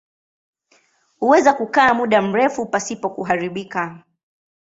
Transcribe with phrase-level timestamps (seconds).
[1.19, 4.03] Huweza kukaa muda mrefu pasipo kuharibika.